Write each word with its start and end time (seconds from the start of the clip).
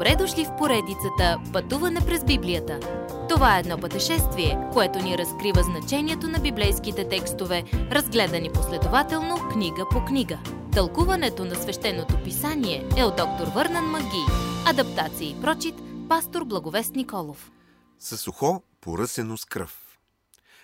Добре 0.00 0.16
дошли 0.16 0.44
в 0.44 0.56
поредицата 0.58 1.38
Пътуване 1.52 2.00
през 2.00 2.24
Библията. 2.24 2.80
Това 3.28 3.56
е 3.56 3.60
едно 3.60 3.78
пътешествие, 3.78 4.58
което 4.72 4.98
ни 4.98 5.18
разкрива 5.18 5.62
значението 5.62 6.28
на 6.28 6.38
библейските 6.38 7.08
текстове, 7.08 7.64
разгледани 7.72 8.52
последователно 8.52 9.48
книга 9.52 9.86
по 9.90 10.04
книга. 10.04 10.38
Тълкуването 10.72 11.44
на 11.44 11.54
свещеното 11.54 12.22
писание 12.24 12.88
е 12.96 13.04
от 13.04 13.16
доктор 13.16 13.46
Върнан 13.54 13.84
Маги. 13.84 14.24
Адаптация 14.66 15.30
и 15.30 15.40
прочит, 15.40 15.74
пастор 16.08 16.44
Благовест 16.44 16.94
Николов. 16.94 17.50
С 17.98 18.32
поръсено 18.80 19.36
с 19.36 19.44
кръв. 19.44 19.98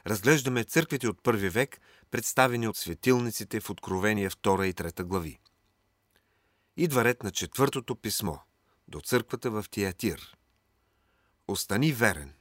Разглеждаме 0.07 0.65
църквите 0.65 1.09
от 1.09 1.23
първи 1.23 1.49
век, 1.49 1.81
представени 2.11 2.69
от 2.69 2.77
светилниците 2.77 3.61
в 3.61 3.71
Откровение 3.71 4.31
2 4.31 4.65
и 4.65 4.75
3 4.75 5.03
глави. 5.03 5.39
Идва 6.77 7.05
ред 7.05 7.23
на 7.23 7.31
четвъртото 7.31 7.97
писмо 7.97 8.37
до 8.89 9.01
църквата 9.01 9.51
в 9.51 9.65
Тиатир. 9.71 10.37
Остани 11.49 11.93
верен. 11.93 12.33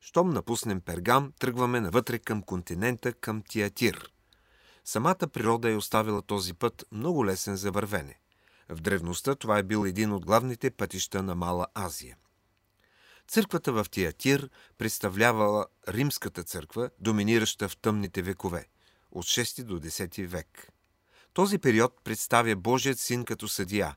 Щом 0.00 0.30
напуснем 0.30 0.80
Пергам, 0.80 1.32
тръгваме 1.38 1.80
навътре 1.80 2.18
към 2.18 2.42
континента, 2.42 3.12
към 3.12 3.42
Тиатир. 3.42 4.12
Самата 4.84 5.28
природа 5.32 5.70
е 5.70 5.76
оставила 5.76 6.22
този 6.22 6.54
път 6.54 6.84
много 6.92 7.26
лесен 7.26 7.56
за 7.56 7.70
вървене. 7.70 8.18
В 8.68 8.80
древността 8.80 9.34
това 9.34 9.58
е 9.58 9.62
бил 9.62 9.86
един 9.86 10.12
от 10.12 10.26
главните 10.26 10.70
пътища 10.70 11.22
на 11.22 11.34
Мала 11.34 11.66
Азия. 11.74 12.16
Църквата 13.28 13.72
в 13.72 13.86
Тиатир 13.90 14.50
представлявала 14.78 15.66
римската 15.88 16.44
църква, 16.44 16.90
доминираща 17.00 17.68
в 17.68 17.76
тъмните 17.76 18.22
векове, 18.22 18.66
от 19.10 19.24
6 19.24 19.64
до 19.64 19.80
10 19.80 20.26
век. 20.26 20.68
Този 21.32 21.58
период 21.58 22.00
представя 22.04 22.56
Божият 22.56 22.98
син 22.98 23.24
като 23.24 23.48
съдия. 23.48 23.94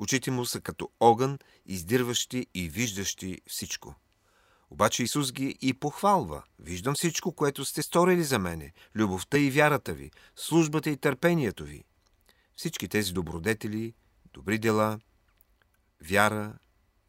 Очите 0.00 0.30
му 0.30 0.46
са 0.46 0.60
като 0.60 0.90
огън, 1.00 1.38
издирващи 1.66 2.46
и 2.54 2.68
виждащи 2.68 3.40
всичко. 3.46 3.94
Обаче 4.70 5.02
Исус 5.02 5.32
ги 5.32 5.58
и 5.60 5.74
похвалва. 5.74 6.42
Виждам 6.58 6.94
всичко, 6.94 7.32
което 7.32 7.64
сте 7.64 7.82
сторили 7.82 8.24
за 8.24 8.38
мене, 8.38 8.72
любовта 8.96 9.38
и 9.38 9.50
вярата 9.50 9.94
ви, 9.94 10.10
службата 10.36 10.90
и 10.90 10.96
търпението 10.96 11.64
ви. 11.64 11.84
Всички 12.56 12.88
тези 12.88 13.12
добродетели, 13.12 13.94
добри 14.32 14.58
дела, 14.58 15.00
вяра, 16.00 16.58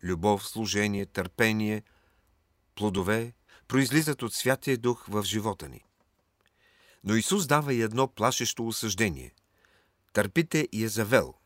любов, 0.03 0.47
служение, 0.47 1.05
търпение, 1.05 1.83
плодове, 2.75 3.33
произлизат 3.67 4.21
от 4.21 4.33
Святия 4.33 4.77
Дух 4.77 5.05
в 5.07 5.23
живота 5.23 5.69
ни. 5.69 5.85
Но 7.03 7.15
Исус 7.15 7.47
дава 7.47 7.73
и 7.73 7.81
едно 7.81 8.07
плашещо 8.07 8.67
осъждение. 8.67 9.33
Търпите 10.13 10.67
Езавел. 10.73 11.40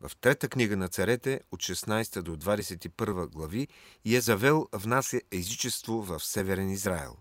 В 0.00 0.16
трета 0.16 0.48
книга 0.48 0.76
на 0.76 0.88
царете 0.88 1.40
от 1.52 1.60
16 1.60 2.22
до 2.22 2.36
21 2.36 3.26
глави 3.26 3.68
Езавел 4.06 4.68
внася 4.72 5.20
езичество 5.30 6.02
в 6.02 6.20
Северен 6.20 6.70
Израел. 6.70 7.16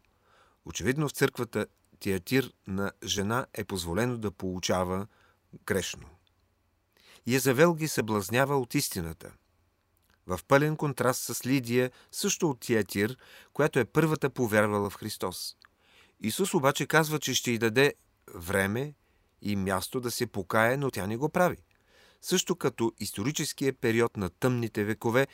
Очевидно 0.66 1.08
в 1.08 1.12
църквата 1.12 1.66
Театир 2.00 2.54
на 2.68 2.92
жена 3.04 3.46
е 3.54 3.64
позволено 3.64 4.18
да 4.18 4.32
получава 4.32 5.08
грешно. 5.66 6.10
Езавел 7.28 7.74
ги 7.74 7.88
съблазнява 7.88 8.58
от 8.58 8.76
истината. 8.76 9.32
В 10.28 10.40
пълен 10.48 10.76
контраст 10.78 11.36
с 11.36 11.46
Лидия, 11.46 11.92
също 12.12 12.50
от 12.50 12.60
Театир, 12.60 13.18
която 13.54 13.80
е 13.80 13.86
първата 13.86 14.30
повярвала 14.30 14.90
в 14.90 14.96
Христос. 14.96 15.56
Исус 16.20 16.54
обаче 16.54 16.88
казва, 16.88 17.20
че 17.20 17.34
ще 17.34 17.52
й 17.52 17.58
даде 17.58 17.94
време 18.36 18.94
и 19.42 19.56
място 19.56 20.00
да 20.00 20.12
се 20.12 20.28
покае, 20.28 20.78
но 20.78 20.92
тя 20.92 21.08
не 21.08 21.18
го 21.18 21.30
прави. 21.30 21.58
Също 22.22 22.56
като 22.56 22.94
историческия 23.00 23.74
период 23.74 24.18
на 24.18 24.30
тъмните 24.30 24.84
векове, 24.84 25.28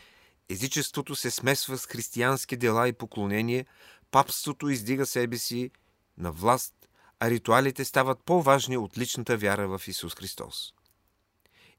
езичеството 0.50 1.16
се 1.16 1.31
смесва 1.31 1.78
с 1.78 1.86
християнски 1.86 2.58
дела 2.58 2.88
и 2.88 2.94
поклонение, 2.94 3.66
папството 4.12 4.70
издига 4.70 5.05
себе 5.05 5.38
си 5.38 5.71
на 6.17 6.32
власт, 6.32 6.73
а 7.20 7.30
ритуалите 7.30 7.86
стават 7.86 8.20
по-важни 8.26 8.77
от 8.77 8.98
личната 8.98 9.38
вяра 9.38 9.77
в 9.77 9.88
Исус 9.88 10.16
Христос. 10.16 10.73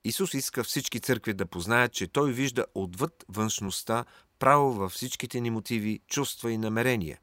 Исус 0.05 0.35
иска 0.35 0.65
всички 0.65 1.01
църкви 1.01 1.35
да 1.35 1.47
познаят, 1.47 1.93
че 1.93 2.07
Той 2.07 2.33
вижда 2.33 2.67
отвъд 2.75 3.25
външността 3.29 4.05
право 4.39 4.73
във 4.73 4.93
всичките 4.93 5.41
ни 5.41 5.51
мотиви, 5.51 6.01
чувства 6.07 6.53
и 6.53 6.59
намерения. 6.59 7.19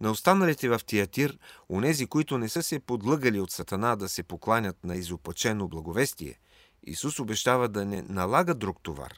На 0.00 0.10
останалите 0.10 0.68
в 0.68 0.80
Тиатир, 0.86 1.38
онези, 1.68 2.06
които 2.06 2.38
не 2.38 2.48
са 2.48 2.62
се 2.62 2.80
подлъгали 2.80 3.40
от 3.40 3.50
Сатана 3.50 3.96
да 3.96 4.08
се 4.08 4.22
покланят 4.22 4.84
на 4.84 4.96
изопачено 4.96 5.68
благовестие, 5.68 6.38
Исус 6.82 7.20
обещава 7.20 7.68
да 7.68 7.84
не 7.84 8.02
налага 8.02 8.54
друг 8.54 8.82
товар. 8.82 9.14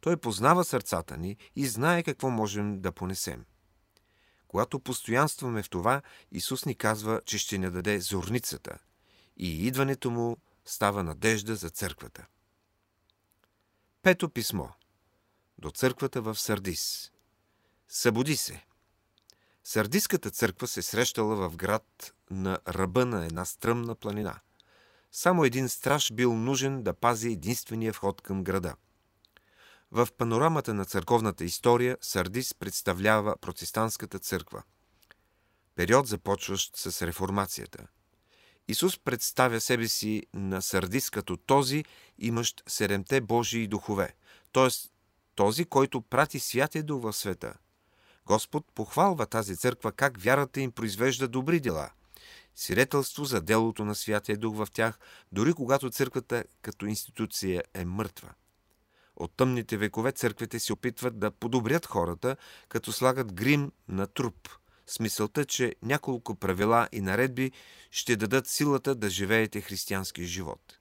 Той 0.00 0.16
познава 0.16 0.64
сърцата 0.64 1.16
ни 1.16 1.36
и 1.56 1.66
знае 1.66 2.02
какво 2.02 2.30
можем 2.30 2.80
да 2.80 2.92
понесем. 2.92 3.44
Когато 4.48 4.80
постоянстваме 4.80 5.62
в 5.62 5.70
това, 5.70 6.02
Исус 6.32 6.64
ни 6.64 6.74
казва, 6.74 7.20
че 7.24 7.38
ще 7.38 7.58
ни 7.58 7.70
даде 7.70 8.00
зорницата 8.00 8.78
и 9.36 9.66
идването 9.66 10.10
му 10.10 10.36
става 10.64 11.04
надежда 11.04 11.56
за 11.56 11.70
църквата. 11.70 12.26
Пето 14.02 14.28
писмо 14.28 14.66
До 15.58 15.70
църквата 15.70 16.22
в 16.22 16.34
Сардис 16.34 17.12
Събуди 17.88 18.36
се! 18.36 18.67
Сардиската 19.68 20.30
църква 20.30 20.66
се 20.66 20.82
срещала 20.82 21.36
в 21.36 21.56
град 21.56 22.14
на 22.30 22.58
ръба 22.68 23.06
на 23.06 23.24
една 23.24 23.44
стръмна 23.44 23.94
планина. 23.94 24.40
Само 25.12 25.44
един 25.44 25.68
страж 25.68 26.12
бил 26.12 26.34
нужен 26.34 26.82
да 26.82 26.94
пази 26.94 27.28
единствения 27.28 27.92
вход 27.92 28.20
към 28.20 28.44
града. 28.44 28.74
В 29.90 30.08
панорамата 30.18 30.74
на 30.74 30.84
църковната 30.84 31.44
история 31.44 31.98
Сардис 32.00 32.54
представлява 32.54 33.36
протестантската 33.40 34.18
църква. 34.18 34.62
Период 35.74 36.06
започващ 36.06 36.76
с 36.76 37.06
реформацията. 37.06 37.86
Исус 38.68 38.98
представя 38.98 39.60
себе 39.60 39.88
си 39.88 40.22
на 40.34 40.62
Сардис 40.62 41.10
като 41.10 41.36
този, 41.36 41.84
имащ 42.18 42.62
седемте 42.66 43.20
Божии 43.20 43.66
духове, 43.66 44.14
т.е. 44.52 44.68
този, 45.34 45.64
който 45.64 46.00
прати 46.02 46.38
Святия 46.38 46.82
Дух 46.82 47.02
в 47.02 47.12
света– 47.12 47.54
Господ 48.28 48.66
похвалва 48.74 49.26
тази 49.26 49.56
църква 49.56 49.92
как 49.92 50.20
вярата 50.20 50.60
им 50.60 50.72
произвежда 50.72 51.28
добри 51.28 51.60
дела. 51.60 51.90
Свидетелство 52.54 53.24
за 53.24 53.40
делото 53.40 53.84
на 53.84 53.94
Святия 53.94 54.36
Дух 54.36 54.56
в 54.56 54.68
тях, 54.72 54.98
дори 55.32 55.52
когато 55.52 55.90
църквата 55.90 56.44
като 56.62 56.86
институция 56.86 57.62
е 57.74 57.84
мъртва. 57.84 58.30
От 59.16 59.32
тъмните 59.36 59.76
векове 59.76 60.12
църквите 60.12 60.58
се 60.58 60.72
опитват 60.72 61.18
да 61.18 61.30
подобрят 61.30 61.86
хората, 61.86 62.36
като 62.68 62.92
слагат 62.92 63.32
грим 63.32 63.72
на 63.88 64.06
труп, 64.06 64.48
с 64.86 65.00
мисълта, 65.00 65.44
че 65.44 65.74
няколко 65.82 66.34
правила 66.34 66.88
и 66.92 67.00
наредби 67.00 67.52
ще 67.90 68.16
дадат 68.16 68.46
силата 68.46 68.94
да 68.94 69.10
живеете 69.10 69.60
християнски 69.60 70.24
живот. 70.24 70.78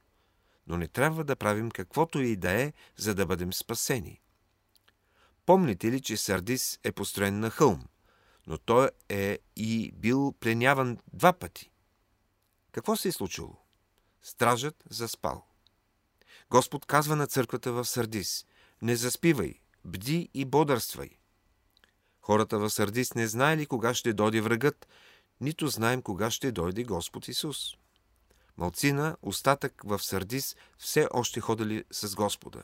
Но 0.68 0.78
не 0.78 0.88
трябва 0.88 1.24
да 1.24 1.36
правим 1.36 1.72
каквото 1.72 2.20
и 2.20 2.36
да 2.36 2.52
е, 2.52 2.74
за 2.98 3.16
да 3.16 3.26
бъдем 3.26 3.54
спасени– 3.54 4.22
Помните 5.48 5.92
ли, 5.92 6.02
че 6.02 6.18
Сардис 6.18 6.80
е 6.84 6.92
построен 6.92 7.40
на 7.40 7.50
хълм, 7.50 7.88
но 8.48 8.58
той 8.58 8.90
е 9.10 9.40
и 9.56 9.92
бил 9.96 10.34
пленяван 10.40 10.98
два 11.14 11.34
пъти? 11.34 11.72
Какво 12.72 12.96
се 12.96 13.08
е 13.08 13.12
случило? 13.12 13.58
Стражът 14.22 14.84
заспал. 14.90 15.46
Господ 16.50 16.86
казва 16.86 17.16
на 17.16 17.28
църквата 17.28 17.72
в 17.72 17.86
Сардис, 17.86 18.46
не 18.82 18.96
заспивай, 18.96 19.54
бди 19.86 20.30
и 20.34 20.46
бодърствай. 20.46 21.10
Хората 22.22 22.60
в 22.60 22.70
Сардис 22.70 23.14
не 23.14 23.28
знаели 23.28 23.66
кога 23.66 23.94
ще 23.94 24.14
дойде 24.14 24.42
врагът, 24.42 24.88
нито 25.42 25.68
знаем 25.68 26.02
кога 26.02 26.32
ще 26.32 26.52
дойде 26.52 26.84
Господ 26.84 27.28
Исус. 27.28 27.76
Малцина, 28.58 29.18
остатък 29.22 29.82
в 29.86 30.00
Сардис, 30.00 30.56
все 30.78 31.08
още 31.12 31.40
ходили 31.40 31.84
с 31.92 32.16
Господа. 32.16 32.64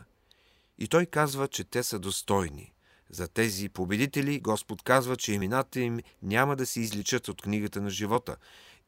И 0.78 0.88
той 0.88 1.06
казва, 1.06 1.48
че 1.48 1.64
те 1.64 1.84
са 1.84 2.00
достойни. 2.00 2.73
За 3.10 3.28
тези 3.28 3.70
победители 3.70 4.40
Господ 4.40 4.84
казва, 4.84 5.16
че 5.16 5.34
имената 5.34 5.80
им 5.80 6.00
няма 6.22 6.56
да 6.56 6.66
се 6.66 6.80
изличат 6.80 7.28
от 7.28 7.42
книгата 7.42 7.82
на 7.82 7.90
живота 7.90 8.36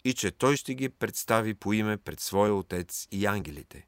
и 0.04 0.14
че 0.14 0.32
Той 0.32 0.58
ще 0.58 0.76
ги 0.76 0.90
представи 0.90 1.54
по 1.54 1.74
име 1.74 1.98
пред 1.98 2.20
своя 2.20 2.54
Отец 2.54 3.08
и 3.12 3.26
ангелите. 3.26 3.88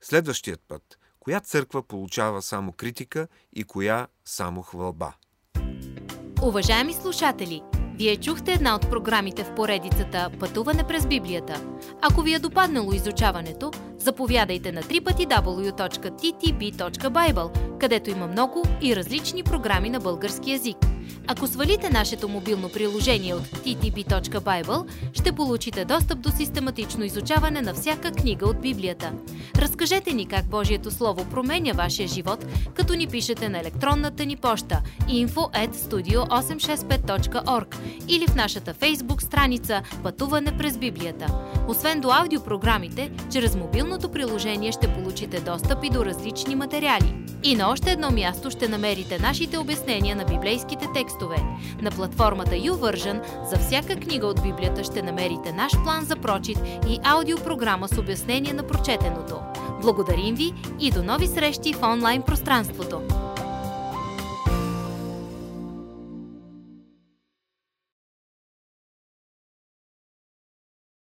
Следващият 0.00 0.60
път, 0.68 0.98
коя 1.20 1.40
църква 1.40 1.82
получава 1.82 2.42
само 2.42 2.72
критика 2.72 3.28
и 3.52 3.64
коя 3.64 4.06
само 4.24 4.62
хвалба? 4.62 5.14
Уважаеми 6.42 6.94
слушатели! 6.94 7.62
Вие 7.94 8.16
чухте 8.16 8.52
една 8.52 8.74
от 8.74 8.90
програмите 8.90 9.44
в 9.44 9.54
поредицата 9.54 10.30
Пътуване 10.40 10.84
през 10.84 11.06
Библията. 11.06 11.60
Ако 12.02 12.22
ви 12.22 12.34
е 12.34 12.38
допаднало 12.38 12.92
изучаването, 12.92 13.70
заповядайте 13.98 14.72
на 14.72 14.82
www.ttb.bible, 14.82 16.18
където 17.78 18.10
има 18.10 18.26
много 18.26 18.64
и 18.82 18.96
различни 18.96 19.42
програми 19.42 19.90
на 19.90 20.00
български 20.00 20.50
язик. 20.50 20.76
Ако 21.26 21.46
свалите 21.46 21.90
нашето 21.90 22.28
мобилно 22.28 22.68
приложение 22.68 23.34
от 23.34 23.42
ttb.bible, 23.42 24.86
ще 25.12 25.32
получите 25.32 25.84
достъп 25.84 26.20
до 26.20 26.30
систематично 26.30 27.04
изучаване 27.04 27.62
на 27.62 27.74
всяка 27.74 28.12
книга 28.12 28.48
от 28.48 28.60
Библията. 28.60 29.12
Разкажете 29.56 30.12
ни 30.12 30.26
как 30.26 30.46
Божието 30.46 30.90
Слово 30.90 31.24
променя 31.24 31.72
вашия 31.72 32.08
живот, 32.08 32.46
като 32.74 32.94
ни 32.94 33.06
пишете 33.06 33.48
на 33.48 33.58
електронната 33.58 34.26
ни 34.26 34.36
поща 34.36 34.82
info 35.08 35.66
at 35.66 35.74
studio865.org 35.74 37.76
или 38.08 38.26
в 38.26 38.34
нашата 38.34 38.74
фейсбук 38.74 39.22
страница 39.22 39.82
Пътуване 40.02 40.56
през 40.58 40.78
Библията. 40.78 41.26
Освен 41.68 42.00
до 42.00 42.10
аудиопрограмите, 42.10 43.10
чрез 43.32 43.56
мобилното 43.56 44.08
приложение 44.08 44.72
ще 44.72 44.94
получите 44.94 45.40
достъп 45.40 45.84
и 45.84 45.90
до 45.90 46.04
различни 46.04 46.54
материали. 46.54 47.14
И 47.44 47.54
на 47.54 47.70
още 47.70 47.90
едно 47.90 48.10
място 48.10 48.50
ще 48.50 48.68
намерите 48.68 49.18
нашите 49.18 49.58
обяснения 49.58 50.16
на 50.16 50.24
библейските 50.24 50.86
текстове. 50.94 51.36
На 51.82 51.90
платформата 51.90 52.50
YouVersion 52.50 53.22
за 53.50 53.58
всяка 53.58 53.96
книга 53.96 54.26
от 54.26 54.42
Библията 54.42 54.84
ще 54.84 55.02
намерите 55.02 55.52
наш 55.52 55.72
план 55.84 56.04
за 56.04 56.16
прочит 56.16 56.58
и 56.88 56.98
аудиопрограма 57.04 57.88
с 57.88 57.98
обяснение 57.98 58.52
на 58.52 58.62
прочетеното. 58.62 59.31
Благодарим 59.82 60.34
ви 60.34 60.54
и 60.80 60.90
до 60.90 61.02
нови 61.02 61.26
срещи 61.26 61.72
в 61.72 61.82
онлайн 61.82 62.22
пространството! 62.22 63.21